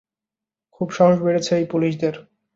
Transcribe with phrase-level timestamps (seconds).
[0.75, 2.15] খুব সাহস বেড়েছে এই পুলিশদের।